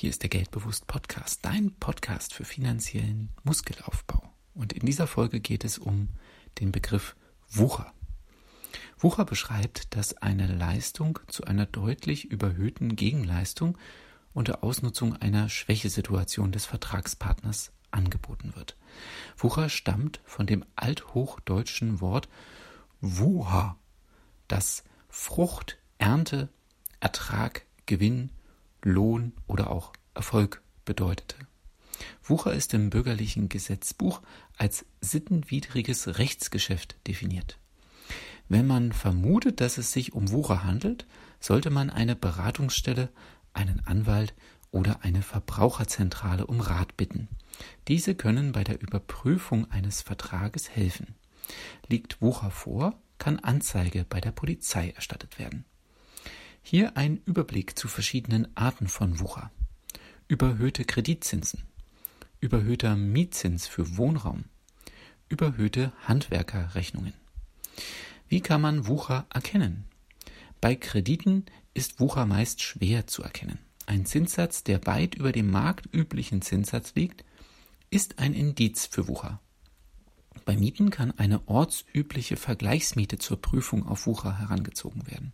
Hier 0.00 0.08
ist 0.08 0.22
der 0.22 0.30
Geldbewusst 0.30 0.86
Podcast, 0.86 1.40
dein 1.42 1.74
Podcast 1.74 2.32
für 2.32 2.46
finanziellen 2.46 3.28
Muskelaufbau. 3.42 4.22
Und 4.54 4.72
in 4.72 4.86
dieser 4.86 5.06
Folge 5.06 5.40
geht 5.40 5.62
es 5.62 5.76
um 5.76 6.08
den 6.58 6.72
Begriff 6.72 7.14
Wucher. 7.50 7.92
Wucher 8.96 9.26
beschreibt, 9.26 9.94
dass 9.94 10.16
eine 10.16 10.46
Leistung 10.46 11.18
zu 11.26 11.44
einer 11.44 11.66
deutlich 11.66 12.24
überhöhten 12.24 12.96
Gegenleistung 12.96 13.76
unter 14.32 14.64
Ausnutzung 14.64 15.16
einer 15.16 15.50
Schwächesituation 15.50 16.50
des 16.50 16.64
Vertragspartners 16.64 17.70
angeboten 17.90 18.56
wird. 18.56 18.78
Wucher 19.36 19.68
stammt 19.68 20.22
von 20.24 20.46
dem 20.46 20.64
althochdeutschen 20.76 22.00
Wort 22.00 22.30
Wuha, 23.02 23.76
das 24.48 24.82
Frucht, 25.10 25.76
Ernte, 25.98 26.48
Ertrag, 27.00 27.66
Gewinn, 27.84 28.30
Lohn 28.82 29.32
oder 29.46 29.70
auch 29.70 29.92
Erfolg 30.14 30.62
bedeutete. 30.84 31.36
Wucher 32.22 32.52
ist 32.52 32.74
im 32.74 32.90
bürgerlichen 32.90 33.48
Gesetzbuch 33.48 34.22
als 34.56 34.84
sittenwidriges 35.00 36.18
Rechtsgeschäft 36.18 36.96
definiert. 37.06 37.58
Wenn 38.48 38.66
man 38.66 38.92
vermutet, 38.92 39.60
dass 39.60 39.78
es 39.78 39.92
sich 39.92 40.12
um 40.12 40.30
Wucher 40.30 40.64
handelt, 40.64 41.06
sollte 41.38 41.70
man 41.70 41.90
eine 41.90 42.16
Beratungsstelle, 42.16 43.10
einen 43.52 43.80
Anwalt 43.86 44.34
oder 44.70 45.04
eine 45.04 45.22
Verbraucherzentrale 45.22 46.46
um 46.46 46.60
Rat 46.60 46.96
bitten. 46.96 47.28
Diese 47.88 48.14
können 48.14 48.52
bei 48.52 48.64
der 48.64 48.80
Überprüfung 48.80 49.70
eines 49.70 50.02
Vertrages 50.02 50.70
helfen. 50.70 51.14
Liegt 51.88 52.20
Wucher 52.20 52.50
vor, 52.50 52.98
kann 53.18 53.38
Anzeige 53.38 54.04
bei 54.08 54.20
der 54.20 54.32
Polizei 54.32 54.90
erstattet 54.90 55.38
werden. 55.38 55.64
Hier 56.62 56.96
ein 56.96 57.20
Überblick 57.24 57.78
zu 57.78 57.88
verschiedenen 57.88 58.48
Arten 58.56 58.86
von 58.86 59.18
Wucher. 59.18 59.50
Überhöhte 60.28 60.84
Kreditzinsen, 60.84 61.64
überhöhter 62.40 62.96
Mietzins 62.96 63.66
für 63.66 63.96
Wohnraum, 63.96 64.44
überhöhte 65.28 65.92
Handwerkerrechnungen. 66.04 67.14
Wie 68.28 68.40
kann 68.40 68.60
man 68.60 68.86
Wucher 68.86 69.26
erkennen? 69.30 69.84
Bei 70.60 70.76
Krediten 70.76 71.46
ist 71.74 71.98
Wucher 71.98 72.26
meist 72.26 72.62
schwer 72.62 73.06
zu 73.06 73.22
erkennen. 73.22 73.58
Ein 73.86 74.06
Zinssatz, 74.06 74.62
der 74.62 74.86
weit 74.86 75.16
über 75.16 75.32
dem 75.32 75.50
marktüblichen 75.50 76.42
Zinssatz 76.42 76.94
liegt, 76.94 77.24
ist 77.90 78.20
ein 78.20 78.34
Indiz 78.34 78.86
für 78.86 79.08
Wucher. 79.08 79.40
Bei 80.44 80.56
Mieten 80.56 80.90
kann 80.90 81.10
eine 81.18 81.48
ortsübliche 81.48 82.36
Vergleichsmiete 82.36 83.18
zur 83.18 83.40
Prüfung 83.40 83.86
auf 83.86 84.06
Wucher 84.06 84.38
herangezogen 84.38 85.06
werden. 85.08 85.32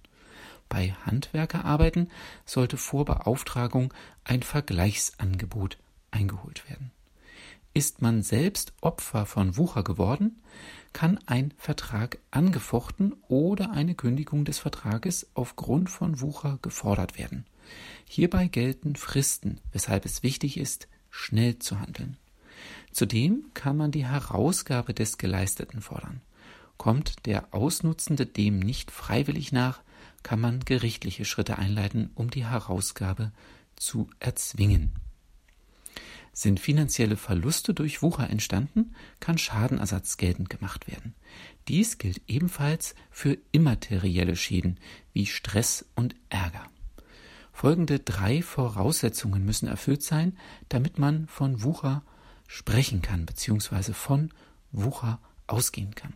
Bei 0.69 0.95
Handwerkerarbeiten 1.05 2.11
sollte 2.45 2.77
vor 2.77 3.05
Beauftragung 3.05 3.93
ein 4.25 4.43
Vergleichsangebot 4.43 5.79
eingeholt 6.11 6.69
werden. 6.69 6.91
Ist 7.75 8.01
man 8.01 8.23
selbst 8.23 8.73
Opfer 8.81 9.27
von 9.27 9.57
Wucher 9.57 9.85
geworden, 9.85 10.43
kann 10.93 11.19
ein 11.27 11.53
Vertrag 11.59 12.19
angefochten 12.31 13.15
oder 13.29 13.71
eine 13.73 13.95
Kündigung 13.95 14.47
des 14.47 14.59
Vertrages 14.59 15.27
aufgrund 15.35 15.91
von 15.91 16.23
Wucher 16.23 16.59
gefordert 16.63 17.19
werden. 17.19 17.45
Hierbei 18.09 18.49
gelten 18.49 18.97
Fristen, 18.97 19.61
weshalb 19.73 20.07
es 20.07 20.23
wichtig 20.23 20.57
ist, 20.57 20.89
schnell 21.11 21.59
zu 21.59 21.79
handeln. 21.81 22.17
Zudem 22.93 23.51
kann 23.53 23.77
man 23.77 23.91
die 23.91 24.07
Herausgabe 24.07 24.95
des 24.95 25.19
Geleisteten 25.19 25.83
fordern. 25.83 26.23
Kommt 26.79 27.27
der 27.27 27.53
Ausnutzende 27.53 28.25
dem 28.25 28.59
nicht 28.59 28.91
freiwillig 28.91 29.53
nach, 29.53 29.83
kann 30.27 30.41
man 30.41 30.65
gerichtliche 30.65 31.25
Schritte 31.25 31.57
einleiten, 31.57 32.11
um 32.17 32.31
die 32.31 32.45
Herausgabe 32.45 33.31
zu 33.77 34.11
erzwingen. 34.19 34.91
Sind 36.33 36.59
finanzielle 36.59 37.17
Verluste 37.17 37.75
durch 37.75 38.03
Wucher 38.03 38.29
entstanden, 38.29 38.97
kann 39.21 39.39
Schadenersatz 39.39 40.17
geltend 40.17 40.51
gemacht 40.51 40.89
werden. 40.89 41.15
Dies 41.69 41.99
gilt 41.99 42.23
ebenfalls 42.27 42.97
für 43.09 43.39
immaterielle 43.53 44.35
Schäden 44.35 44.81
wie 45.13 45.27
Stress 45.27 45.85
und 45.95 46.17
Ärger. 46.29 46.65
Folgende 47.53 48.01
drei 48.01 48.43
Voraussetzungen 48.43 49.45
müssen 49.45 49.69
erfüllt 49.69 50.03
sein, 50.03 50.37
damit 50.69 50.99
man 50.99 51.29
von 51.29 51.63
Wucher 51.63 52.03
sprechen 52.49 53.01
kann 53.01 53.27
bzw. 53.27 53.93
von 53.93 54.35
Wucher 54.73 55.21
ausgehen 55.47 55.95
kann. 55.95 56.15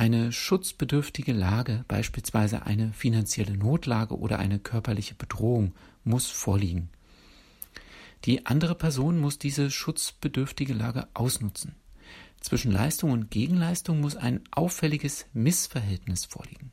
Eine 0.00 0.32
schutzbedürftige 0.32 1.34
Lage, 1.34 1.84
beispielsweise 1.86 2.64
eine 2.64 2.90
finanzielle 2.94 3.54
Notlage 3.54 4.18
oder 4.18 4.38
eine 4.38 4.58
körperliche 4.58 5.14
Bedrohung, 5.14 5.74
muss 6.04 6.30
vorliegen. 6.30 6.88
Die 8.24 8.46
andere 8.46 8.74
Person 8.74 9.20
muss 9.20 9.38
diese 9.38 9.70
schutzbedürftige 9.70 10.72
Lage 10.72 11.06
ausnutzen. 11.12 11.74
Zwischen 12.40 12.72
Leistung 12.72 13.10
und 13.10 13.30
Gegenleistung 13.30 14.00
muss 14.00 14.16
ein 14.16 14.40
auffälliges 14.52 15.26
Missverhältnis 15.34 16.24
vorliegen. 16.24 16.72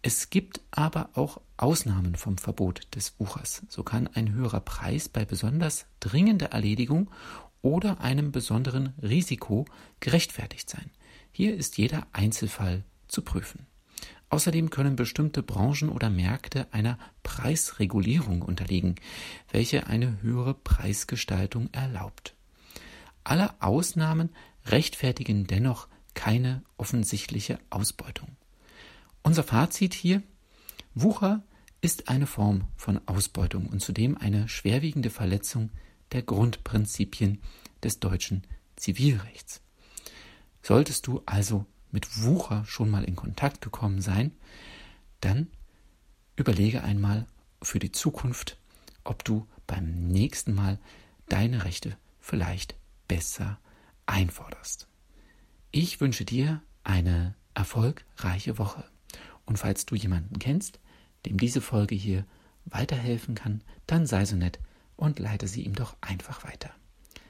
Es 0.00 0.30
gibt 0.30 0.62
aber 0.70 1.10
auch 1.12 1.42
Ausnahmen 1.58 2.14
vom 2.14 2.38
Verbot 2.38 2.88
des 2.94 3.20
Wuchers. 3.20 3.64
So 3.68 3.82
kann 3.82 4.06
ein 4.06 4.32
höherer 4.32 4.60
Preis 4.60 5.10
bei 5.10 5.26
besonders 5.26 5.84
dringender 6.00 6.52
Erledigung 6.52 7.10
oder 7.60 8.00
einem 8.00 8.32
besonderen 8.32 8.94
Risiko 9.02 9.66
gerechtfertigt 10.00 10.70
sein. 10.70 10.90
Hier 11.32 11.54
ist 11.56 11.78
jeder 11.78 12.06
Einzelfall 12.12 12.84
zu 13.08 13.22
prüfen. 13.22 13.66
Außerdem 14.30 14.70
können 14.70 14.94
bestimmte 14.94 15.42
Branchen 15.42 15.88
oder 15.88 16.08
Märkte 16.08 16.68
einer 16.72 16.98
Preisregulierung 17.24 18.42
unterliegen, 18.42 18.94
welche 19.50 19.88
eine 19.88 20.22
höhere 20.22 20.54
Preisgestaltung 20.54 21.68
erlaubt. 21.72 22.34
Alle 23.24 23.60
Ausnahmen 23.60 24.30
rechtfertigen 24.66 25.46
dennoch 25.46 25.88
keine 26.14 26.62
offensichtliche 26.76 27.58
Ausbeutung. 27.70 28.36
Unser 29.22 29.42
Fazit 29.42 29.94
hier 29.94 30.22
Wucher 30.94 31.42
ist 31.80 32.08
eine 32.08 32.26
Form 32.26 32.64
von 32.76 33.00
Ausbeutung 33.06 33.66
und 33.66 33.80
zudem 33.80 34.16
eine 34.16 34.48
schwerwiegende 34.48 35.10
Verletzung 35.10 35.70
der 36.12 36.22
Grundprinzipien 36.22 37.40
des 37.82 38.00
deutschen 38.00 38.42
Zivilrechts. 38.76 39.60
Solltest 40.62 41.06
du 41.06 41.22
also 41.26 41.66
mit 41.90 42.22
Wucher 42.22 42.64
schon 42.66 42.90
mal 42.90 43.04
in 43.04 43.16
Kontakt 43.16 43.60
gekommen 43.60 44.00
sein, 44.00 44.32
dann 45.20 45.48
überlege 46.36 46.82
einmal 46.82 47.26
für 47.62 47.78
die 47.78 47.92
Zukunft, 47.92 48.58
ob 49.04 49.24
du 49.24 49.46
beim 49.66 50.08
nächsten 50.08 50.54
Mal 50.54 50.78
deine 51.28 51.64
Rechte 51.64 51.96
vielleicht 52.20 52.74
besser 53.08 53.58
einforderst. 54.06 54.88
Ich 55.70 56.00
wünsche 56.00 56.24
dir 56.24 56.62
eine 56.84 57.34
erfolgreiche 57.54 58.58
Woche. 58.58 58.84
Und 59.44 59.58
falls 59.58 59.86
du 59.86 59.94
jemanden 59.94 60.38
kennst, 60.38 60.80
dem 61.26 61.38
diese 61.38 61.60
Folge 61.60 61.94
hier 61.94 62.24
weiterhelfen 62.64 63.34
kann, 63.34 63.62
dann 63.86 64.06
sei 64.06 64.24
so 64.24 64.36
nett 64.36 64.58
und 64.96 65.18
leite 65.18 65.48
sie 65.48 65.62
ihm 65.62 65.74
doch 65.74 65.96
einfach 66.00 66.44
weiter. 66.44 66.70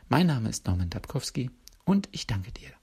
Mein 0.09 0.27
Name 0.27 0.49
ist 0.49 0.67
Norman 0.67 0.91
Dabkowski 0.91 1.51
und 1.85 2.09
ich 2.13 2.27
danke 2.27 2.53
dir. 2.53 2.80